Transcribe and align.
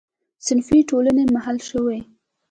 صنفي 0.45 0.79
ټولنې 0.89 1.23
منحل 1.33 1.57
شوې. 1.69 1.99